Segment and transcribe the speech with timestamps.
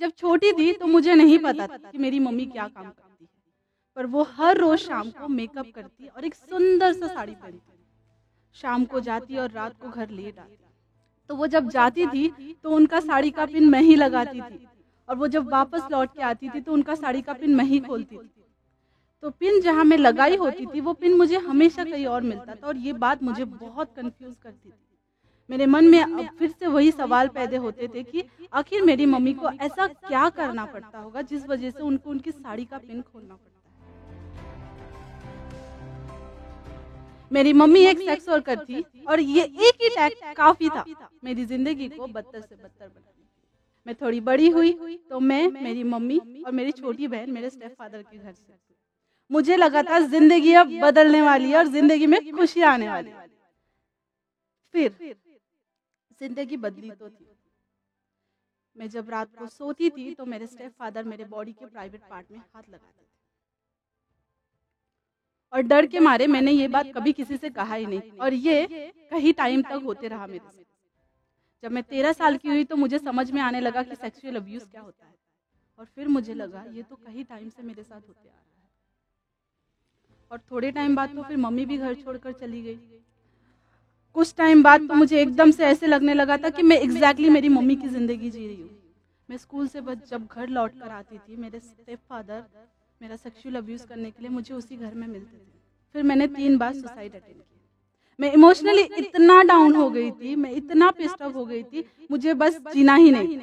[0.00, 3.28] जब छोटी थी तो मुझे नहीं पता था कि मेरी मम्मी क्या काम करती है।
[3.96, 7.60] पर वो हर रोज शाम को मेकअप करती और एक सुंदर सा साड़ी पहनती।
[8.56, 10.56] शाम को जाती और रात को घर लेट आती
[11.30, 12.28] तो वो जब जाती थी
[12.64, 14.58] तो उनका साड़ी का पिन मैं ही लगाती थी।
[15.08, 17.78] और वो जब वापस लौट के आती थी तो उनका साड़ी का पिन मैं ही
[17.80, 18.28] खोलती थी।
[19.22, 22.66] तो पिन जहाँ मैं लगाई होती थी वो पिन मुझे हमेशा कहीं और मिलता था
[22.66, 24.74] और ये बात मुझे बहुत कंफ्यूज करती थी।
[25.50, 28.22] मेरे मन में अब फिर से वही सवाल पैदा होते थे कि
[28.54, 32.64] आखिर मेरी मम्मी को ऐसा क्या करना पड़ता होगा जिस वजह से उनको उनकी साड़ी
[32.64, 33.48] का पिन खोलना पड़ता
[37.30, 40.84] मेरी मम्मी एक सेक्स वर्कर थी और ये एक ही टैग काफ़ी था।
[41.24, 43.06] मेरी ज़िंदगी को बदतर से बदतर बना
[43.86, 44.72] मैं थोड़ी बड़ी हुई
[45.10, 48.58] तो मैं, मेरी मम्मी और मेरी छोटी बहन मेरे स्टेप फादर के घर से।
[49.30, 53.10] मुझे लगा था ज़िंदगी अब बदलने वाली है और ज़िंदगी में खुशी आने वाली
[54.74, 54.90] फिर
[56.20, 57.26] ज़िंदगी बदली तो थी।
[58.76, 62.30] मैं जब रात को सोती थी तो मेरे स्टेप फादर मेरे बॉडी के प्राइवेट पार्ट
[62.30, 63.08] में हाथ लगाते थे।
[65.52, 68.66] और डर के मारे मैंने ये बात कभी किसी से कहा ही नहीं। और ये
[69.10, 70.64] कहीं टाइम तक होते रहा मेरे से
[71.62, 74.62] जब मैं तेरह साल की हुई तो मुझे समझ में आने लगा कि सेक्सुअल अब्यूज
[74.62, 75.14] क्या होता है।
[75.78, 78.68] और फिर मुझे लगा, ये तो कहीं टाइम से मेरे साथ होते आ रहा है।
[80.30, 82.78] और थोड़े टाइम बाद तो फिर मम्मी भी घर छोड़कर चली गई।
[84.16, 87.48] कुछ टाइम बाद तो मुझे एकदम से ऐसे लगने लगा था कि मैं एग्जैक्टली मेरी
[87.50, 88.70] मम्मी की ज़िंदगी जी रही हूँ।
[89.28, 92.42] मैं स्कूल से बस जब घर लौट कर आती थी, मेरे स्टेप फादर
[93.00, 95.58] मेरा सेक्सुअल अब्यूज़ करने के लिए मुझे उसी घर में मिलते थे।
[95.94, 97.44] फिर मैंने तीन बार सुसाइड अटेंड किया।
[98.20, 102.60] मैं इमोशनली इतना डाउन हो गई थी, मैं इतना पिस्टअप हो गई थी, मुझे बस
[102.72, 103.38] जीना ही नहीं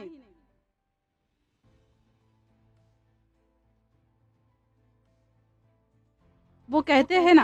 [6.70, 7.44] वो कहते हैं ना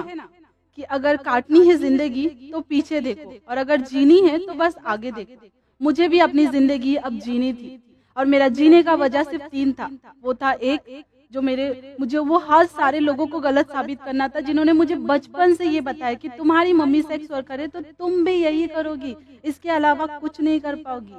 [0.78, 5.12] कि अगर काटनी है ज़िंदगी तो पीछे देखो। और अगर जीनी है तो बस आगे
[5.14, 5.48] देखो।
[5.82, 7.80] मुझे भी अपनी ज़िंदगी अब जीनी थी।
[8.18, 9.90] और मेरा जीने का वजह सिर्फ़ तीन था।
[10.24, 14.40] वो था एक जो मेरे मुझे वो हर सारे लोगों को गलत साबित करना था
[14.40, 18.34] जिन्होंने मुझे बचपन से ये बताया कि तुम्हारी मम्मी सेक्स वर्क करे तो तुम भी
[18.34, 21.16] यही करोगी। इसके अलावा कुछ नहीं कर पाओगी।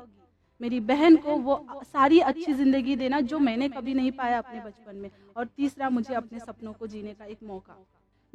[0.60, 1.54] मेरी बहन को वो
[1.84, 6.14] सारी अच्छी ज़िंदगी देना जो मैंने कभी नहीं पाया अपने बचपन में और तीसरा मुझे
[6.14, 7.76] अपने सपनों को जीने का एक मौका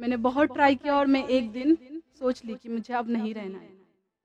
[0.00, 1.76] मैंने बहुत ट्राई किया और मैं एक दिन
[2.18, 3.68] सोच ली कि मुझे अब नहीं रहना है।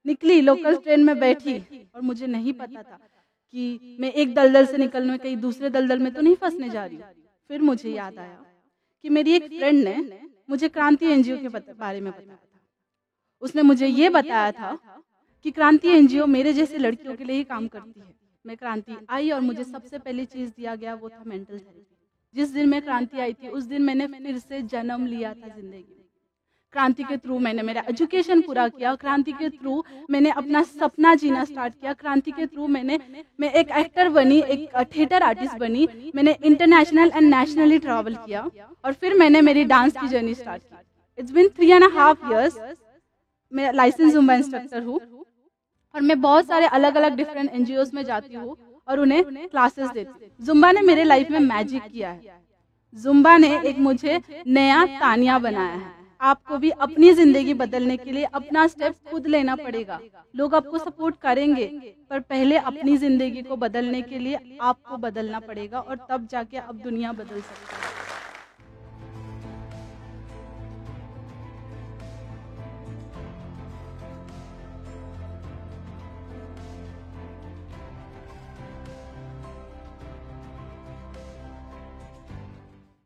[0.05, 1.57] निकली लोकल ट्रेन में बैठी
[1.95, 2.97] और मुझे नहीं पता था
[3.53, 6.99] कि मैं एक दलदल से निकलने कहीं दूसरे दलदल में तो नहीं फंसने जा रही
[7.49, 8.43] फिर मुझे याद आया
[9.03, 12.59] कि मेरी एक फ्रेंड ने मुझे क्रांति एनजीओ के बारे में बताया था।
[13.41, 14.77] उसने मुझे ये बताया था
[15.45, 18.13] कि क्रांति एनजीओ मेरे जैसे लड़कियों के लिए ही काम करती है।
[18.45, 21.94] मैं क्रांति आई और मुझे सबसे पहली चीज़ दिया गया वो था मेंटल हेल्थ
[22.35, 25.83] जिस दिन मैं क्रांति आई थी, उस दिन मैंने फिर से जन्म लिया था ज़िंदगी
[26.73, 31.43] क्रांति के थ्रू मैंने मेरा एजुकेशन पूरा किया, क्रांति के थ्रू मैंने अपना सपना जीना
[31.45, 32.99] स्टार्ट किया, क्रांति के थ्रू मैंने,
[33.39, 38.49] मैं एक एक्टर बनी, एक थिएटर आर्टिस्ट बनी, मैंने इंटरनेशनल एंड नेशनली ट्रैवल किया
[38.85, 40.77] और फिर मैंने मेरी डांस की जर्नी स्टार्ट की।
[41.17, 42.59] It's been three and half years
[43.51, 44.99] मैं लाइसेंस इंस्ट्रक्टर हूँ
[45.95, 48.55] और मैं बहुत सारे अलग अलग डिफरेंट एनजीओ में जाती हूँ।
[48.87, 52.43] और उन्हें क्लासेस देती जुम्बा ने मेरे लाइफ में मैजिक किया है।
[52.95, 58.23] जुम्बा ने एक मुझे नया तानिया बनाया है। आपको भी अपनी ज़िंदगी बदलने के लिए
[58.33, 59.99] अपना स्टेप खुद लेना पड़ेगा।
[60.33, 61.65] लोग आपको सपोर्ट करेंगे,
[62.09, 66.75] पर पहले अपनी ज़िंदगी को बदलने के लिए आपको बदलना पड़ेगा और तब जाके आप
[66.75, 68.04] दुनिया बदल सकते है।